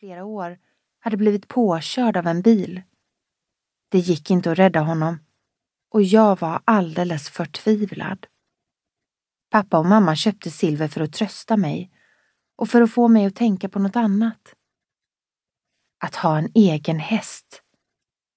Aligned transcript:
flera 0.00 0.24
år 0.24 0.58
hade 1.00 1.16
blivit 1.16 1.48
påkörd 1.48 2.16
av 2.16 2.26
en 2.26 2.42
bil. 2.42 2.82
Det 3.88 3.98
gick 3.98 4.30
inte 4.30 4.52
att 4.52 4.58
rädda 4.58 4.80
honom 4.80 5.18
och 5.90 6.02
jag 6.02 6.40
var 6.40 6.62
alldeles 6.64 7.30
förtvivlad. 7.30 8.26
Pappa 9.50 9.78
och 9.78 9.86
mamma 9.86 10.16
köpte 10.16 10.50
silver 10.50 10.88
för 10.88 11.00
att 11.00 11.12
trösta 11.12 11.56
mig 11.56 11.90
och 12.56 12.68
för 12.68 12.82
att 12.82 12.92
få 12.92 13.08
mig 13.08 13.26
att 13.26 13.36
tänka 13.36 13.68
på 13.68 13.78
något 13.78 13.96
annat. 13.96 14.54
Att 16.04 16.14
ha 16.14 16.38
en 16.38 16.50
egen 16.54 16.98
häst. 16.98 17.62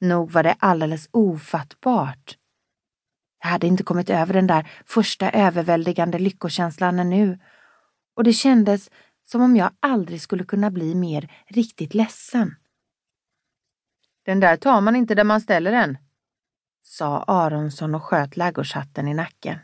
Nog 0.00 0.30
var 0.30 0.42
det 0.42 0.56
alldeles 0.58 1.08
ofattbart. 1.10 2.38
Jag 3.42 3.48
hade 3.48 3.66
inte 3.66 3.82
kommit 3.82 4.10
över 4.10 4.34
den 4.34 4.46
där 4.46 4.70
första 4.86 5.30
överväldigande 5.30 6.18
lyckokänslan 6.18 6.98
ännu 6.98 7.38
och 8.16 8.24
det 8.24 8.32
kändes 8.32 8.90
som 9.30 9.42
om 9.42 9.56
jag 9.56 9.70
aldrig 9.80 10.22
skulle 10.22 10.44
kunna 10.44 10.70
bli 10.70 10.94
mer 10.94 11.32
riktigt 11.46 11.94
ledsen. 11.94 12.56
Den 14.22 14.40
där 14.40 14.56
tar 14.56 14.80
man 14.80 14.96
inte 14.96 15.14
där 15.14 15.24
man 15.24 15.40
ställer 15.40 15.72
den, 15.72 15.98
sa 16.82 17.22
Aronsson 17.22 17.94
och 17.94 18.02
sköt 18.02 18.36
ladugårdshatten 18.36 19.08
i 19.08 19.14
nacken. 19.14 19.58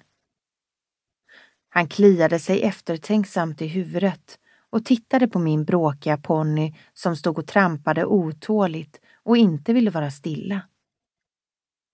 Han 1.69 1.89
kliade 1.89 2.39
sig 2.39 2.63
eftertänksamt 2.63 3.63
i 3.63 3.67
huvudet 3.67 4.39
och 4.71 4.85
tittade 4.85 5.29
på 5.29 5.39
min 5.39 5.65
bråkiga 5.65 6.19
ponny 6.19 6.75
som 6.95 7.17
stod 7.17 7.39
och 7.39 7.47
trampade 7.47 8.05
otåligt 8.05 9.01
och 9.23 9.37
inte 9.37 9.73
ville 9.73 9.91
vara 9.91 10.11
stilla. 10.11 10.61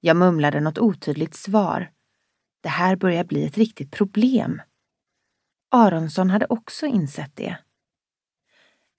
Jag 0.01 0.17
mumlade 0.17 0.61
något 0.61 0.79
otydligt 0.79 1.35
svar. 1.35 1.91
Det 2.61 2.69
här 2.69 2.97
börjar 2.97 3.25
bli 3.25 3.47
ett 3.47 3.59
riktigt 3.59 3.91
problem. 3.91 4.63
Aronsson 5.71 6.31
hade 6.31 6.47
också 6.47 6.87
insett 6.87 7.37
det. 7.37 7.59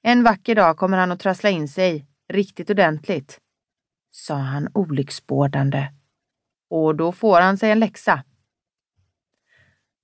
En 0.02 0.23
vacker 0.23 0.55
dag 0.55 0.78
kommer 0.78 0.98
han 0.98 1.12
att 1.12 1.20
trassla 1.20 1.50
in 1.50 1.68
sig, 1.68 2.08
riktigt 2.30 2.70
ordentligt, 2.70 3.40
sa 4.12 4.36
han 4.36 4.68
olycksbådande. 4.73 5.94
Och 6.70 6.95
då 6.95 7.12
får 7.12 7.42
han 7.42 7.58
sig 7.58 7.72
en 7.72 7.80
läxa. 7.80 8.23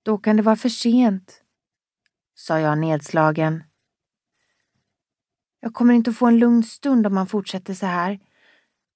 Då 0.03 0.17
kan 0.17 0.38
det 0.38 0.44
vara 0.44 0.55
för 0.55 0.69
sent, 0.69 1.44
sa 2.36 2.59
jag 2.59 2.77
nedslagen. 2.77 3.63
Jag 5.59 5.73
kommer 5.73 5.94
inte 5.94 6.09
att 6.09 6.17
få 6.17 6.25
en 6.25 6.39
lugn 6.39 6.64
stund 6.64 7.08
om 7.08 7.17
han 7.17 7.27
fortsätter 7.27 7.73
så 7.73 7.86
här. 7.86 8.19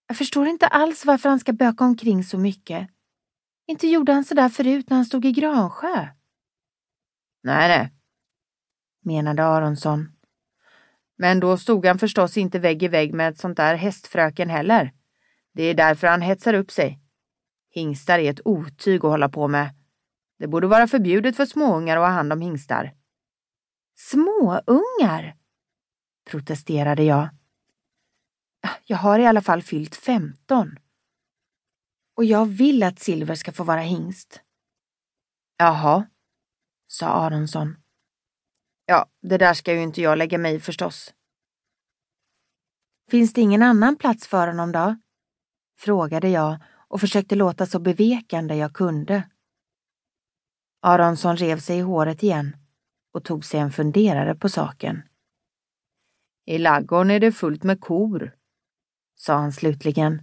Jag 0.07 0.17
förstår 0.17 0.47
inte 0.47 0.67
alls 0.67 1.05
varför 1.05 1.29
han 1.29 1.39
ska 1.39 1.53
böka 1.53 1.83
omkring 1.83 2.23
så 2.23 2.37
mycket. 2.37 2.89
Inte 3.67 3.87
gjorde 3.87 4.13
han 4.13 4.23
så 4.23 4.33
där 4.33 4.49
förut 4.49 4.89
när 4.89 4.97
han 4.97 5.05
stod 5.05 5.25
i 5.25 5.31
Gransjö. 5.31 6.07
Nej, 7.43 7.67
nej, 7.67 7.93
menade 9.03 9.45
Aronsson. 9.45 10.20
Men 11.21 11.39
då 11.39 11.57
stod 11.57 11.85
han 11.85 11.99
förstås 11.99 12.37
inte 12.37 12.59
vägg 12.59 12.83
i 12.83 12.87
vägg 12.87 13.13
med 13.13 13.29
ett 13.29 13.39
sånt 13.39 13.57
där 13.57 13.75
hästfröken 13.75 14.49
heller. 14.49 14.93
Det 15.53 15.63
är 15.63 15.73
därför 15.73 16.07
han 16.07 16.21
hetsar 16.21 16.53
upp 16.53 16.71
sig. 16.71 16.99
Hingstar 17.69 18.19
är 18.19 18.31
ett 18.31 18.47
otyg 18.47 19.05
att 19.05 19.11
hålla 19.11 19.29
på 19.29 19.47
med. 19.47 19.75
Det 20.39 20.47
borde 20.47 20.67
vara 20.67 20.87
förbjudet 20.87 21.35
för 21.35 21.45
småungar 21.45 21.97
att 21.97 22.03
ha 22.03 22.09
hand 22.09 22.33
om 22.33 22.41
hingstar. 22.41 22.95
Småungar? 23.95 25.35
protesterade 26.29 27.03
jag. 27.03 27.29
Jag 28.85 28.97
har 28.97 29.19
i 29.19 29.25
alla 29.25 29.41
fall 29.41 29.61
fyllt 29.61 29.95
15. 29.95 30.79
Och 32.15 32.25
jag 32.25 32.45
vill 32.45 32.83
att 32.83 32.99
Silver 32.99 33.35
ska 33.35 33.51
få 33.51 33.63
vara 33.63 33.81
hingst. 33.81 34.41
Jaha, 35.57 36.05
sa 36.87 37.07
Aronsson. 37.07 37.80
Ja, 38.91 39.05
det 39.21 39.37
där 39.37 39.53
ska 39.53 39.73
ju 39.73 39.81
inte 39.81 40.01
jag 40.01 40.17
lägga 40.17 40.37
mig 40.37 40.55
i 40.55 40.59
förstås. 40.59 41.13
Finns 43.11 43.33
det 43.33 43.41
ingen 43.41 43.61
annan 43.61 43.95
plats 43.95 44.27
för 44.27 44.47
honom 44.47 44.71
då? 44.71 44.95
Frågade 45.79 46.29
jag 46.29 46.57
och 46.87 47.01
försökte 47.01 47.35
låta 47.35 47.65
så 47.65 47.79
bevekande 47.79 48.55
jag 48.55 48.73
kunde. 48.73 49.23
Aronsson 50.81 51.37
rev 51.37 51.57
sig 51.59 51.77
i 51.77 51.81
håret 51.81 52.23
igen 52.23 52.57
och 53.11 53.23
tog 53.23 53.45
sig 53.45 53.59
en 53.59 53.71
funderare 53.71 54.35
på 54.35 54.49
saken. 54.49 55.01
I 56.45 56.57
laggården 56.57 57.11
är 57.11 57.19
det 57.19 57.31
fullt 57.31 57.63
med 57.63 57.81
kor, 57.81 58.35
sa 59.15 59.33
han 59.33 59.51
slutligen. 59.51 60.21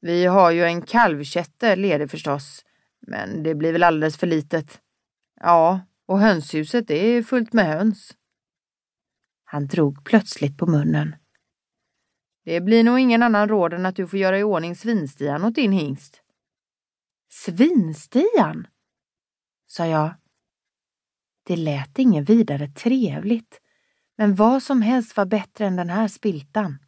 Vi 0.00 0.26
har 0.26 0.50
ju 0.50 0.64
en 0.64 0.82
kalvkätte 0.82 1.76
ledig 1.76 2.10
förstås, 2.10 2.64
men 3.00 3.42
det 3.42 3.54
blir 3.54 3.72
väl 3.72 3.82
alldeles 3.82 4.16
för 4.16 4.26
litet. 4.26 4.80
Ja, 5.40 5.80
och 6.10 6.18
hönshuset 6.18 6.90
är 6.90 7.22
fullt 7.22 7.52
med 7.52 7.66
höns. 7.66 8.16
Han 9.44 9.66
drog 9.66 10.04
plötsligt 10.04 10.58
på 10.58 10.66
munnen. 10.66 11.16
Det 12.44 12.60
blir 12.60 12.84
nog 12.84 12.98
ingen 12.98 13.22
annan 13.22 13.48
råd 13.48 13.72
än 13.72 13.86
att 13.86 13.96
du 13.96 14.06
får 14.06 14.18
göra 14.18 14.38
i 14.38 14.42
ordning 14.42 14.76
svinstian 14.76 15.44
åt 15.44 15.54
din 15.54 15.72
hingst. 15.72 16.22
Svinstian? 17.28 18.66
sa 19.66 19.86
jag. 19.86 20.14
Det 21.42 21.56
lät 21.56 21.98
inget 21.98 22.30
vidare 22.30 22.68
trevligt, 22.68 23.60
men 24.16 24.34
vad 24.34 24.62
som 24.62 24.82
helst 24.82 25.16
var 25.16 25.26
bättre 25.26 25.66
än 25.66 25.76
den 25.76 25.90
här 25.90 26.08
spiltan. 26.08 26.78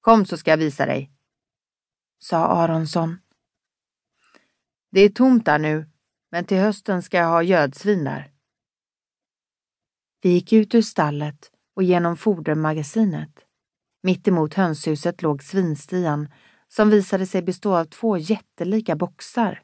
Kom 0.00 0.26
så 0.26 0.36
ska 0.36 0.50
jag 0.50 0.58
visa 0.58 0.86
dig, 0.86 1.12
sa 2.18 2.46
Aronsson. 2.46 3.18
Det 4.90 5.00
är 5.00 5.08
tomt 5.08 5.44
där 5.44 5.58
nu, 5.58 5.90
men 6.30 6.44
till 6.44 6.58
hösten 6.58 7.02
ska 7.02 7.16
jag 7.16 7.28
ha 7.28 7.42
gödsvin 7.42 8.04
där. 8.04 8.32
Vi 10.22 10.28
gick 10.28 10.52
ut 10.52 10.74
ur 10.74 10.82
stallet 10.82 11.50
och 11.74 11.82
genom 11.82 12.16
fodermagasinet. 12.16 13.44
Mitt 14.02 14.28
emot 14.28 14.54
hönshuset 14.54 15.22
låg 15.22 15.42
svinstian 15.42 16.28
som 16.68 16.90
visade 16.90 17.26
sig 17.26 17.42
bestå 17.42 17.76
av 17.76 17.84
två 17.84 18.16
jättelika 18.16 18.96
boxar. 18.96 19.62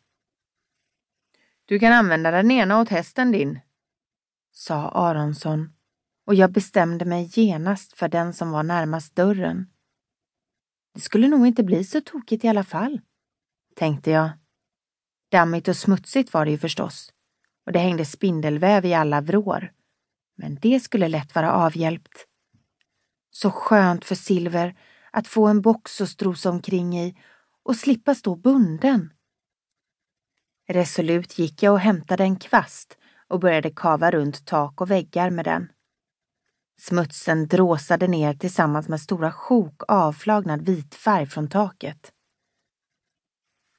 Du 1.64 1.78
kan 1.78 1.92
använda 1.92 2.30
den 2.30 2.50
ena 2.50 2.80
åt 2.80 2.88
hästen 2.88 3.32
din, 3.32 3.60
sa 4.52 4.88
Aronsson 4.88 5.72
och 6.26 6.34
jag 6.34 6.52
bestämde 6.52 7.04
mig 7.04 7.30
genast 7.32 7.92
för 7.92 8.08
den 8.08 8.32
som 8.32 8.50
var 8.50 8.62
närmast 8.62 9.16
dörren. 9.16 9.70
Det 10.94 11.00
skulle 11.00 11.28
nog 11.28 11.46
inte 11.46 11.62
bli 11.64 11.84
så 11.84 12.00
tokigt 12.00 12.44
i 12.44 12.48
alla 12.48 12.64
fall, 12.64 13.00
tänkte 13.74 14.10
jag. 14.10 14.30
Dammigt 15.34 15.68
och 15.68 15.76
smutsigt 15.76 16.34
var 16.34 16.44
det 16.44 16.50
ju 16.50 16.58
förstås 16.58 17.12
och 17.66 17.72
det 17.72 17.78
hängde 17.78 18.04
spindelväv 18.04 18.84
i 18.84 18.94
alla 18.94 19.20
vrår. 19.20 19.72
Men 20.36 20.54
det 20.54 20.80
skulle 20.80 21.08
lätt 21.08 21.34
vara 21.34 21.52
avhjälpt. 21.52 22.26
Så 23.30 23.50
skönt 23.50 24.04
för 24.04 24.14
Silver 24.14 24.78
att 25.10 25.28
få 25.28 25.46
en 25.46 25.62
box 25.62 26.00
att 26.00 26.08
strosa 26.08 26.50
omkring 26.50 26.98
i 26.98 27.18
och 27.62 27.76
slippa 27.76 28.14
stå 28.14 28.36
bunden. 28.36 29.12
Resolut 30.68 31.38
gick 31.38 31.62
jag 31.62 31.72
och 31.72 31.80
hämtade 31.80 32.24
en 32.24 32.36
kvast 32.36 32.98
och 33.28 33.40
började 33.40 33.70
kava 33.70 34.10
runt 34.10 34.46
tak 34.46 34.80
och 34.80 34.90
väggar 34.90 35.30
med 35.30 35.44
den. 35.44 35.68
Smutsen 36.80 37.48
dråsade 37.48 38.08
ner 38.08 38.34
tillsammans 38.34 38.88
med 38.88 39.00
stora 39.00 39.32
sjok 39.32 39.82
avflagnad 39.88 40.62
vitfärg 40.62 41.26
från 41.26 41.48
taket. 41.48 42.13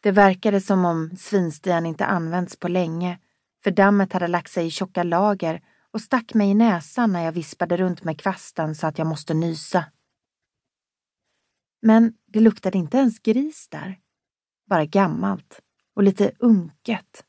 Det 0.06 0.12
verkade 0.12 0.62
som 0.62 0.86
om 0.86 1.12
svinstian 1.18 1.86
inte 1.86 2.06
använts 2.06 2.56
på 2.60 2.68
länge, 2.68 3.20
för 3.64 3.72
dammet 3.72 4.14
hade 4.14 4.28
lagt 4.28 4.52
sig 4.52 4.66
i 4.68 4.72
tjocka 4.72 5.04
lager 5.04 5.62
och 5.92 6.02
stack 6.02 6.34
mig 6.34 6.50
i 6.50 6.54
näsan 6.54 7.14
när 7.14 7.26
jag 7.26 7.32
vispade 7.32 7.78
runt 7.78 8.04
med 8.04 8.20
kvasten 8.20 8.76
så 8.76 8.88
att 8.88 8.98
jag 8.98 9.08
måste 9.08 9.34
nysa. 9.34 9.86
Men 11.82 12.14
det 12.26 12.40
luktade 12.40 12.78
inte 12.78 12.98
ens 12.98 13.20
gris 13.20 13.68
där. 13.72 14.00
Bara 14.70 14.86
gammalt 14.86 15.62
och 15.96 16.04
lite 16.04 16.32
unket. 16.40 17.24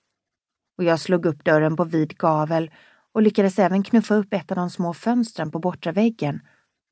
Och 0.79 0.85
jag 0.85 1.01
slog 1.01 1.27
upp 1.27 1.45
dörren 1.45 1.77
på 1.77 1.85
vid 1.85 2.19
gavel 2.19 2.71
och 3.13 3.23
lyckades 3.23 3.59
även 3.59 3.83
knuffa 3.83 4.15
upp 4.15 4.33
ett 4.35 4.51
av 4.51 4.57
de 4.57 4.71
små 4.71 4.95
fönstren 4.95 5.51
på 5.51 5.59
bortre 5.59 5.93
väggen 5.93 6.41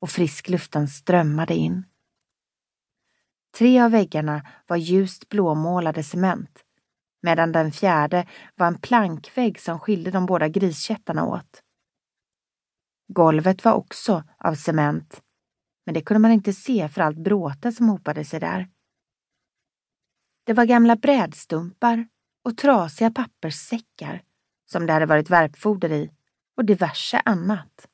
och 0.01 0.11
friskluften 0.11 0.89
strömmade 0.89 1.55
in. 1.55 1.85
Tre 3.59 3.81
av 3.81 3.91
väggarna 3.91 4.47
var 4.67 4.77
ljust 4.77 5.29
blåmålade 5.29 6.03
cement 6.03 6.65
medan 7.25 7.53
den 7.53 7.73
fjärde 7.73 8.27
var 8.55 8.67
en 8.67 8.81
plankvägg 8.81 9.61
som 9.61 9.81
skilde 9.81 10.11
de 10.11 10.27
båda 10.27 10.49
griskättarna 10.49 11.27
åt. 11.27 11.63
Golvet 13.09 13.65
var 13.65 13.73
också 13.73 14.25
av 14.39 14.55
cement, 14.55 15.23
men 15.87 15.95
det 15.95 16.03
kunde 16.03 16.19
man 16.19 16.31
inte 16.31 16.53
se 16.53 16.89
för 16.89 17.01
allt 17.01 17.19
bråte 17.19 17.73
som 17.73 17.89
hopade 17.89 18.25
sig 18.25 18.41
där. 18.41 18.69
Det 20.45 20.53
var 20.53 20.65
gamla 20.65 20.97
brädstumpar 20.97 22.09
och 22.45 22.57
trasiga 22.57 23.11
papperssäckar 23.11 24.23
som 24.65 24.87
det 24.87 24.93
hade 24.93 25.07
varit 25.07 25.31
värpfoder 25.31 25.93
i 25.93 26.11
och 26.57 26.65
diverse 26.65 27.23
annat. 27.25 27.89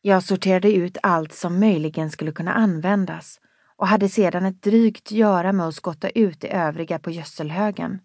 Jag 0.00 0.22
sorterade 0.22 0.72
ut 0.72 0.98
allt 1.02 1.32
som 1.32 1.60
möjligen 1.60 2.10
skulle 2.10 2.32
kunna 2.32 2.52
användas 2.52 3.40
och 3.78 3.88
hade 3.88 4.08
sedan 4.08 4.46
ett 4.46 4.62
drygt 4.62 5.10
göra 5.10 5.52
med 5.52 5.66
att 5.66 5.74
skotta 5.74 6.10
ut 6.10 6.40
det 6.40 6.48
övriga 6.48 6.98
på 6.98 7.10
gödselhögen. 7.10 8.00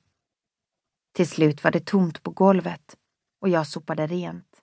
Till 1.14 1.28
slut 1.28 1.64
var 1.64 1.72
det 1.72 1.86
tomt 1.86 2.24
på 2.24 2.32
golvet 2.32 2.98
och 3.42 3.50
jag 3.50 3.68
sopade 3.68 4.08
rent. 4.08 4.62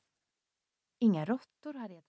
Inga 1.01 1.25
råttor 1.25 1.75
hade 1.75 1.93
jag 1.95 1.99